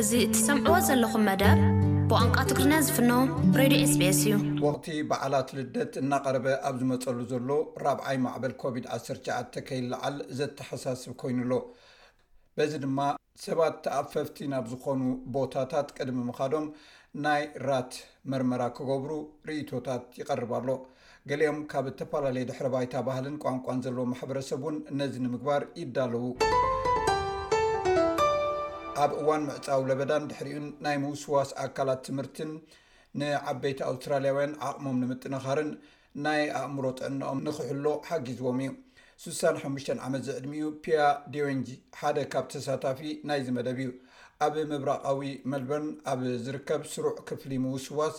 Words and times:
እዚ 0.00 0.10
እትሰምዕዎ 0.24 0.78
ዘለኹም 0.86 1.22
መደብ 1.28 1.58
ብቋንቋ 2.08 2.34
ትግሪና 2.48 2.74
ዝፍኖ 2.86 3.12
ሬድዮ 3.58 3.78
ስቢስ 3.92 4.18
እዩ 4.22 4.32
ወቅቲ 4.64 4.86
በዓላት 5.10 5.50
ልደት 5.58 5.94
እናቐረበ 6.00 6.46
ኣብ 6.68 6.74
ዝመፀሉ 6.80 7.20
ዘሎ 7.30 7.48
ራብዓይ 7.84 8.16
ማዕበል 8.24 8.54
ኮቪድ-19 8.62 9.56
ከይልዓል 9.68 10.16
ዘተሓሳስብ 10.38 11.12
ኮይኑሎ 11.22 11.52
በዚ 12.58 12.72
ድማ 12.84 12.98
ሰባት 13.44 13.78
ተኣፈፍቲ 13.86 14.38
ናብ 14.54 14.66
ዝኾኑ 14.72 15.02
ቦታታት 15.36 15.88
ቅድሚ 15.98 16.18
ምካዶም 16.28 16.66
ናይ 17.26 17.44
ራት 17.68 17.94
መርመራ 18.32 18.62
ክገብሩ 18.78 19.12
ርእቶታት 19.50 20.04
ይቐርባሎ 20.20 20.68
ገሊኦም 21.32 21.60
ካብ 21.72 21.88
ዝተፈላለየ 21.92 22.48
ድሕሪ 22.50 22.68
ባይታ 22.76 22.94
ባህልን 23.08 23.40
ቋንቋን 23.46 23.82
ዘለዎ 23.86 24.06
ማሕበረሰብ 24.12 24.62
ውን 24.68 24.78
ነዚ 25.00 25.14
ንምግባር 25.26 25.64
ይዳለዉ 25.82 26.24
ኣብ 29.02 29.12
እዋን 29.20 29.42
ምዕፃው 29.46 29.80
ለበዳን 29.88 30.24
ድሕሪኡን 30.30 30.66
ናይ 30.84 30.96
ምውስዋስ 31.02 31.50
ኣካላት 31.64 32.00
ትምህርትን 32.06 32.50
ንዓበይቲ 33.20 33.78
ኣውስትራልያውያን 33.88 34.52
ዓቅሞም 34.68 34.98
ንምጥናኻርን 35.02 35.70
ናይ 36.24 36.40
ኣእምሮ 36.60 36.84
ጥዕንኦም 36.98 37.40
ንክሕሎ 37.46 37.84
ሓጊዝዎም 38.08 38.58
እዩ 38.64 38.70
6ሳሓሽተ 39.24 39.96
ዓመት 40.06 40.22
ዝዕድሚዩ 40.28 40.64
ፒያ 40.84 41.02
ድዮንጂ 41.34 41.68
ሓደ 41.98 42.16
ካብ 42.34 42.46
ተሳታፊ 42.54 43.02
ናይ 43.30 43.40
ዝመደብ 43.48 43.78
እዩ 43.84 43.90
ኣብ 44.46 44.54
ምብራቃዊ 44.72 45.22
መልበርን 45.52 45.88
ኣብ 46.12 46.22
ዝርከብ 46.46 46.82
ስሩዕ 46.94 47.14
ክፍሊ 47.30 47.52
ምውስዋስ 47.66 48.16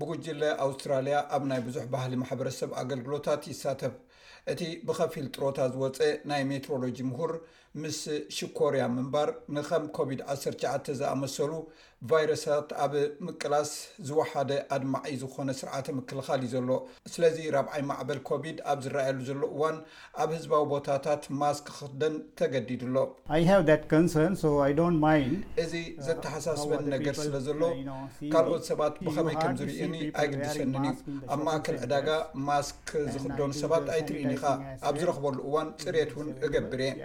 ብጉጅለ 0.00 0.42
ኣውስትራልያ 0.66 1.16
ኣብ 1.36 1.42
ናይ 1.50 1.60
ብዙሕ 1.66 1.84
ባህሊ 1.94 2.12
ማሕበረሰብ 2.22 2.70
ኣገልግሎታት 2.82 3.42
ይሳተብ 3.52 3.94
እቲ 4.52 4.60
ብከፊል 4.88 5.26
ጥሮታ 5.34 5.58
ዝወፀ 5.74 5.98
ናይ 6.30 6.42
ሜትሮሎጂ 6.50 6.98
ምሁር 7.10 7.30
ምስ 7.82 7.96
ሽኮርያ 8.36 8.82
ምንባር 8.96 9.28
ንከም 9.54 9.84
ኮቪድ-19 9.96 10.86
ዝኣመሰሉ 10.98 11.52
ቫይረሳት 12.10 12.68
ኣብ 12.84 12.92
ምቅላስ 13.26 13.70
ዝወሓደ 14.08 14.50
ኣድማዒ 14.76 15.10
ዝኾነ 15.22 15.50
ስርዓተ 15.60 15.86
ምክልኻል 15.98 16.40
እዩ 16.46 16.50
ዘሎ 16.54 16.70
ስለዚ 17.14 17.36
ራብዓይ 17.56 17.82
ማዕበል 17.90 18.20
ኮቪድ 18.30 18.58
ኣብ 18.72 18.78
ዝረኣየሉ 18.84 19.18
ዘሎ 19.30 19.42
እዋን 19.56 19.76
ኣብ 20.24 20.30
ህዝባዊ 20.36 20.62
ቦታታት 20.72 21.26
ማስክ 21.42 21.66
ክክደን 21.78 22.16
ተገዲድሎ 22.40 22.96
እዚ 25.64 25.74
ዘተሓሳስበን 26.08 26.86
ነገር 26.94 27.16
ስለ 27.24 27.34
ዘሎ 27.48 27.60
ካልኦት 28.34 28.64
ሰባት 28.70 28.96
ብከመይ 29.08 29.38
ከም 29.42 29.56
ዝርእ 29.60 29.76
ኣይግዲሰኒን 30.20 30.74
እዩ 30.90 30.98
ኣማ 31.34 31.46
ክንዕዳጋ 31.66 32.08
ማስክ 32.48 32.90
ዝክደን 33.14 33.52
ሰባት 33.60 33.86
ኣይትርእኒ 33.94 34.30
ኢካ 34.36 34.44
ኣብ 34.88 34.94
ዝረክበሉ 35.00 35.36
እዋን 35.48 35.68
ፅሬት 35.82 36.10
ውን 36.18 36.28
እገብር 36.46 36.82
እየ 36.88 37.04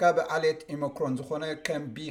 ካብ 0.00 0.16
ዓሌት 0.34 0.60
ኢሞክሮን 0.74 1.14
ዝኮነ 1.18 1.44
ከም 1.66 1.84
bኪ 1.94 2.08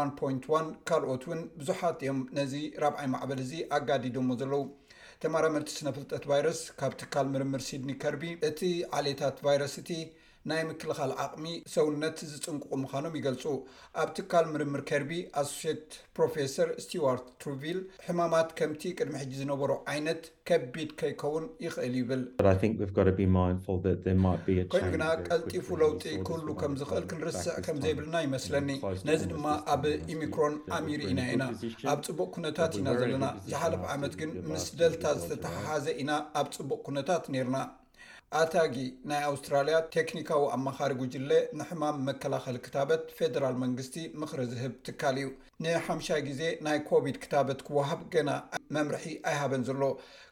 1.1 0.00 0.74
ካልኦት 0.88 1.22
ውን 1.30 1.40
ብዙሓት 1.60 1.98
እዮም 2.04 2.20
ነዚ 2.36 2.52
ራብዓይ 2.84 3.08
ማዕበል 3.14 3.40
እዚ 3.46 3.52
ኣጋዲድዎ 3.78 4.24
ዘለው 4.42 4.64
ተመራምርቲ 5.22 5.68
ስነፍልጠት 5.78 6.24
ቫይረስ 6.30 6.60
ካብ 6.80 6.92
ትካል 7.00 7.26
ምርምር 7.34 7.62
ሲድኒ 7.68 7.90
ከርቢ 8.02 8.24
እቲ 8.50 8.60
ዓሌታት 8.98 9.36
ቫይረስቲ 9.46 9.90
ናይ 10.50 10.60
ምክልኻል 10.70 11.12
ዓቕሚ 11.22 11.44
ሰውነት 11.74 12.18
ዝፅንቅቑ 12.32 12.72
ምኻኖም 12.82 13.14
ይገልፁ 13.18 13.44
ኣብ 14.02 14.10
ትካል 14.16 14.44
ምርምር 14.54 14.82
ከርቢ 14.88 15.12
ኣሶሴት 15.40 15.86
ፕሮፌሰር 16.16 16.68
ስቲዋርት 16.84 17.24
ትሩቪል 17.42 17.78
ሕማማት 18.06 18.50
ከምቲ 18.58 18.82
ቅድሚ 18.98 19.14
ሕጂ 19.22 19.32
ዝነበሩ 19.40 19.70
ዓይነት 19.92 20.22
ከቢድ 20.48 20.90
ከይከውን 21.00 21.46
ይኽእል 21.64 21.94
ይብልኮይኑ 22.00 22.92
ግና 24.94 25.04
ቀልጢፉ 25.28 25.66
ለውጢ 25.82 26.04
ክህሉ 26.28 26.48
ከም 26.62 26.76
ዝክእል 26.82 27.04
ክንርስዕ 27.12 27.56
ከምዘይብልና 27.68 28.16
ይመስለኒ 28.26 28.68
ነዚ 29.10 29.22
ድማ 29.32 29.46
ኣብ 29.76 29.82
ኢሚክሮን 30.14 30.54
ኣሚር 30.78 31.02
ኢና 31.10 31.20
ኢና 31.34 31.42
ኣብ 31.94 31.98
ፅቡቅ 32.10 32.28
ኩነታት 32.36 32.72
ኢና 32.82 32.88
ዘለና 33.02 33.24
ዝሓለፍ 33.50 33.82
ዓመት 33.96 34.14
ግን 34.22 34.30
ምስ 34.52 34.66
ደልታ 34.82 35.04
ዝተተሓሓዘ 35.22 35.86
ኢና 36.04 36.12
ኣብ 36.42 36.48
ፅቡቅ 36.58 36.80
ኩነታት 36.90 37.24
ነርና 37.36 37.56
ኣታጊ 38.40 38.76
ናይ 39.10 39.20
ኣውስትራልያ 39.30 39.76
ቴክኒካዊ 39.94 40.42
ኣመኻሪ 40.54 40.92
ጉጅለ 41.00 41.30
ንሕማም 41.58 42.00
መከላኸሊ 42.06 42.56
ክታበት 42.64 43.02
ፌደራል 43.18 43.54
መንግስቲ 43.62 43.96
ምኽሪ 44.20 44.40
ዝህብ 44.52 44.72
ትካል 44.86 45.18
እዩ 45.20 45.28
ንሓሻይ 45.64 46.20
ግዜ 46.28 46.42
ናይ 46.66 46.78
ኮቪድ 46.88 47.18
ክታበት 47.24 47.60
ክወሃብ 47.68 48.00
ገና 48.14 48.30
መምርሒ 48.76 49.04
ኣይሃበን 49.30 49.64
ዘሎ 49.68 49.82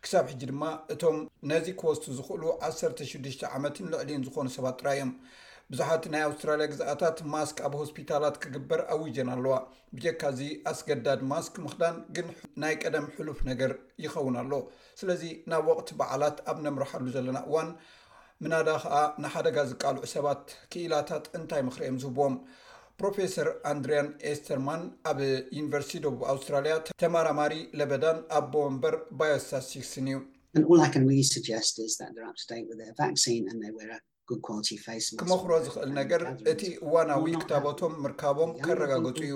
ክሳብ 0.07 0.27
ሕጂ 0.33 0.43
ድማ 0.53 0.63
እቶም 0.95 1.19
ነዚ 1.53 1.67
ኮስቲ 1.83 2.07
ዝኽእሉ 2.19 2.45
1ሰ6ዱሽተ 2.71 3.43
ዓመትን 3.59 3.91
ልዕሊን 3.95 4.27
ዝኾኑ 4.29 4.49
ሰባት 4.57 4.79
ጥራይ 4.83 4.99
እዮም 4.99 5.13
ብዙሓት 5.73 6.05
ናይ 6.13 6.23
ኣውስትራልያ 6.29 6.67
ግዛኣታት 6.73 7.19
ማስክ 7.35 7.59
ኣብ 7.67 7.75
ሆስፒታላት 7.83 8.35
ክግበር 8.43 8.81
ኣውጀን 8.95 9.29
ኣለዋ 9.35 9.55
ብጀካ 9.97 10.23
እዚ 10.35 10.41
ኣስገዳድ 10.71 11.21
ማስክ 11.31 11.55
ምክዳን 11.65 11.97
ግን 12.17 12.27
ናይ 12.65 12.75
ቀደም 12.83 13.07
ሕሉፍ 13.15 13.39
ነገር 13.51 13.73
ይኸውን 14.05 14.37
ኣሎ 14.43 14.53
ስለዚ 15.01 15.23
ናብ 15.53 15.65
ወቅቲ 15.73 15.89
በዓላት 16.01 16.37
ኣብ 16.53 16.59
ነምርሓሉ 16.67 17.07
ዘለና 17.17 17.39
እዋን 17.49 17.71
ምናዳ 18.45 18.71
ከዓ 18.85 18.95
ንሓደጋ 19.23 19.57
ዝቃልዑ 19.73 20.03
ሰባት 20.15 20.45
ክኢላታት 20.73 21.27
እንታይ 21.39 21.63
ምክርኦም 21.71 21.99
ዝህብዎም 22.05 22.37
ፕሮፌሰር 23.01 23.49
ኣንድርያን 23.73 24.09
ኤስተርማን 24.31 24.83
ኣብ 25.11 25.19
ዩኒቨርሲቲ 25.59 25.97
ደቡብ 26.05 26.21
ኣውስትራልያ 26.33 26.75
ተማራማሪ 27.05 27.55
ለበዳን 27.81 28.19
ኣቦ 28.41 28.53
መንበር 28.69 28.97
ባዮስታስክስን 29.21 30.09
እዩ 30.59 30.69
ክመኽሮ 35.21 35.51
ዝኽእል 35.65 35.91
ነገር 35.99 36.23
እቲ 36.53 36.63
እዋናዊ 36.85 37.25
ክታቦቶም 37.41 37.95
ምርካቦም 38.05 38.51
ከረጋገፁ 38.65 39.19
እዩ 39.25 39.35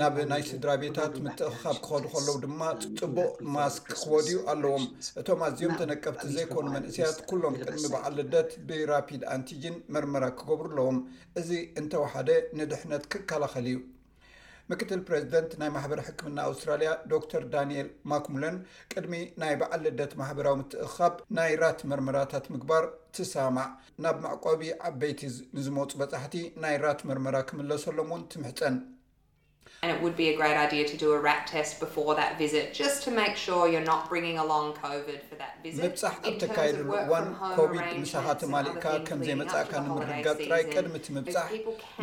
ናብ 0.00 0.16
ናይ 0.32 0.42
ስድራ 0.50 0.70
ቤታት 0.82 1.14
ምትእኻብ 1.24 1.76
ክኸዱ 1.86 2.04
ከለዉ 2.14 2.34
ድማ 2.44 2.60
ፅቡቅ 3.00 3.30
ማስክ 3.54 3.86
ክወድዩ 4.02 4.36
ኣለዎም 4.54 4.84
እቶም 5.22 5.40
ኣዝዮም 5.48 5.76
ተነቀብቲ 5.80 6.22
ዘይኮኑ 6.36 6.66
መንእሰያት 6.76 7.18
ኩሎም 7.32 7.58
ጥድሚ 7.62 7.82
በዓል 7.96 8.14
ልደት 8.20 8.50
ብራፒድ 8.68 9.24
ኣንቲጅን 9.36 9.78
መርመራ 9.96 10.24
ክገብሩ 10.38 10.70
ኣለዎም 10.72 11.00
እዚ 11.42 11.50
እንተወሓደ 11.82 12.28
ንድሕነት 12.60 13.04
ክከላኸል 13.14 13.68
እዩ 13.74 13.78
ምክትል 14.70 15.00
ፕሬዚደንት 15.08 15.52
ናይ 15.60 15.68
ማሕበር 15.74 16.00
ሕክምና 16.06 16.38
ኣውስትራልያ 16.48 16.90
ዶ 17.10 17.20
ር 17.40 17.42
ዳንኤል 17.52 17.88
ማክሙለን 18.10 18.56
ቅድሚ 18.92 19.14
ናይ 19.42 19.54
በዕል 19.60 19.82
ልደት 19.86 20.12
ማሕበራዊ 20.20 20.56
ምትእኻብ 20.62 21.14
ናይ 21.38 21.52
ራት 21.62 21.82
መርመራታት 21.92 22.46
ምግባር 22.54 22.86
ትሳማዕ 23.18 23.68
ናብ 24.04 24.18
ማዕቆቢ 24.26 24.64
ዓበይቲ 24.90 25.22
ንዝመፁ 25.58 25.90
በጻሕቲ 26.02 26.36
ናይ 26.64 26.76
ራት 26.86 27.00
መርመራ 27.10 27.36
ክምለሰሎም 27.50 28.12
ውን 28.14 28.24
ትምሕፀን 28.34 28.76
ምብፃሕ 30.02 31.00
ኣብ 36.26 36.34
ተካየድሉ 36.42 36.90
እዋን 37.04 37.26
ኮቪድ 37.56 37.82
ንሳካቲ 38.02 38.42
ማሊእካ 38.52 38.84
ከምዘይ 39.08 39.36
መጻእካ 39.40 39.72
ንምርጋብ 39.86 40.36
ጥራይ 40.46 40.62
ቀድሚ 40.74 40.94
ቲ 41.06 41.14
ምብፃሕ 41.16 41.50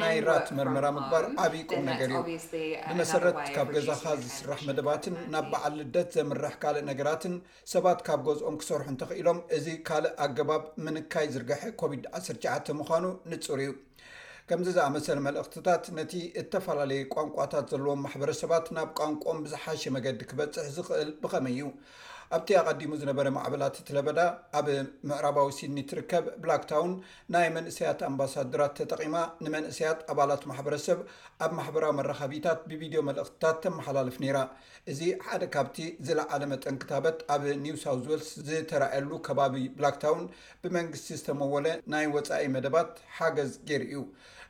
ናይ 0.02 0.18
ራት 0.30 0.48
መርመራ 0.58 0.86
ምግባር 0.98 1.26
ዓብቁም 1.46 1.84
ነገር 1.92 2.10
እዩ 2.16 2.38
ንመሰረት 2.98 3.40
ካብ 3.58 3.68
ገዛካ 3.76 4.06
ዝስራሕ 4.26 4.60
መደባትን 4.70 5.16
ናብ 5.36 5.48
በዓል 5.54 5.74
ልደት 5.82 6.12
ዘምራሕ 6.18 6.56
ካልእ 6.64 6.86
ነገራትን 6.92 7.36
ሰባት 7.74 8.00
ካብ 8.10 8.22
ገዝኦም 8.28 8.58
ክሰርሑ 8.64 8.88
እንተኽኢሎም 8.96 9.40
እዚ 9.60 9.68
ካልእ 9.90 10.16
ኣገባብ 10.28 10.66
ምንካይ 10.88 11.30
ዝርግሐ 11.36 11.62
ኮቪድ-19 11.84 12.76
ምኳኑ 12.82 13.06
ንፁር 13.32 13.60
እዩ 13.66 13.72
ከምዚ 14.50 14.68
ዝኣመሰል 14.76 15.20
መልእኽትታት 15.26 15.84
ነቲ 15.98 16.14
እተፈላለዩ 16.42 17.02
ቋንቋታት 17.14 17.68
ዘለዎም 17.74 18.02
ማሕበረሰባት 18.06 18.66
ናብ 18.76 18.90
ቋንቋኦም 19.00 19.38
ብዝሓሽ 19.46 19.84
መገዲ 19.96 20.20
ክበፅሕ 20.30 20.66
ዝኽእል 20.78 21.12
ብኸመይ 21.22 21.54
እዩ 21.54 21.62
ኣብቲ 22.36 22.50
ኣቐዲሙ 22.60 22.92
ዝነበረ 23.00 23.28
ማዕበላት 23.36 23.76
እትለበዳ 23.80 24.20
ኣብ 24.60 24.68
ምዕራባዊ 25.10 25.48
ሲኒ 25.58 25.76
ትርከብ 25.90 26.26
ብላክታውን 26.44 26.94
ናይ 27.34 27.48
መንእሰያት 27.58 28.00
ኣምባሳድራት 28.08 28.74
ተጠቒማ 28.80 29.16
ንመንእስያት 29.44 30.00
ኣባላት 30.12 30.44
ማሕበረሰብ 30.52 31.00
ኣብ 31.46 31.52
ማሕበራዊ 31.60 31.94
መራከቢታት 32.00 32.62
ብቪድዮ 32.72 33.02
መልእኽትታት 33.10 33.58
ተመሓላልፍ 33.66 34.18
ነይራ 34.24 34.38
እዚ 34.94 35.02
ሓደ 35.28 35.44
ካብቲ 35.56 35.78
ዝለዓለ 36.08 36.44
መጠን 36.54 36.80
ክታበት 36.84 37.20
ኣብ 37.36 37.46
ኒውሳው 37.66 38.00
ወልስ 38.12 38.32
ዝተራየሉ 38.50 39.12
ከባቢ 39.28 39.58
ብላክ 39.80 39.98
ታውን 40.06 40.24
ብመንግስቲ 40.64 41.10
ዝተመወለ 41.20 41.68
ናይ 41.96 42.08
ወፃኢ 42.18 42.46
መደባት 42.58 42.92
ሓገዝ 43.20 43.54
ጌይር 43.70 43.86
እዩ 43.90 43.98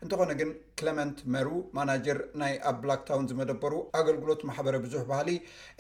እንትኾነ 0.04 0.32
ግን 0.40 0.50
ክሌመንት 0.80 1.18
መሩ 1.34 1.50
ማናጀር 1.78 2.18
ናይ 2.42 2.54
ኣብ 2.70 2.78
ብላክታውን 2.84 3.28
ዝመደበሩ 3.32 3.74
ኣገልግሎት 4.00 4.42
ማሕበረ 4.50 4.76
ብዙሕ 4.86 5.02
ባህሊ 5.12 5.30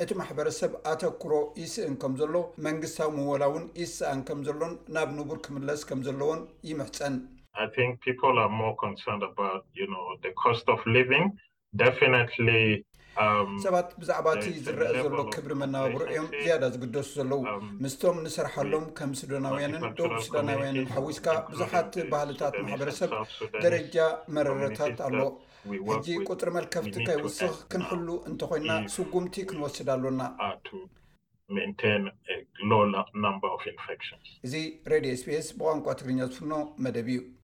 እቲ 0.03 0.09
ማሕበረሰብ 0.19 0.71
ኣተክሮ 0.91 1.31
ይስእን 1.61 1.95
ከም 2.03 2.13
ዘሎ 2.21 2.35
መንግስታዊ 2.67 3.09
ምወላውን 3.17 3.65
ይሰኣን 3.81 4.21
ከም 4.29 4.39
ዘሎን 4.49 4.73
ናብ 4.97 5.09
ንቡር 5.17 5.39
ክምለስ 5.47 5.81
ከም 5.89 6.01
ዘለዎን 6.07 6.41
ይመፍፀን 6.71 7.15
ኣ 7.57 7.67
ኣ 12.13 12.23
ንግ 12.23 12.71
ሰባት 13.63 13.89
ብዛዕባ 14.01 14.27
እቲ 14.35 14.45
ዝረአ 14.65 14.89
ዘሎ 15.05 15.17
ክብሪ 15.33 15.51
መነባብሮ 15.61 15.99
እዮም 16.11 16.27
ያዳ 16.49 16.63
ዝግደሱ 16.75 17.09
ዘለው 17.19 17.41
ምስቶም 17.83 18.17
ንሰርሓሎም 18.25 18.85
ከም 18.97 19.11
ስዳናውያንን 19.19 19.83
ደቡ 19.99 20.13
ስዳናውያንን 20.27 20.87
ሓዊስካ 20.95 21.27
ብዙሓት 21.51 21.91
ባህልታት 22.13 22.55
ማሕበረሰብ 22.63 23.11
ደረጃ 23.65 23.97
መረረታት 24.37 24.97
ኣሎ 25.07 25.19
ሕዚ 25.91 26.07
ቁጥሪ 26.29 26.49
መልከፍቲ 26.57 26.93
ካይውስኽ 27.07 27.53
ክንሕሉ 27.73 28.07
እንተኮይና 28.31 28.71
ስጉምቲ 28.95 29.35
ክንወስድ 29.51 29.89
ኣሎና 29.95 30.21
እዚ 34.47 34.55
ሬድዮ 34.91 35.11
ስፐኤስ 35.21 35.47
ብቋንቋ 35.59 35.85
ትግርኛ 35.99 36.19
ዝፍኖ 36.31 36.53
መደብ 36.85 37.09
እዩ 37.15 37.23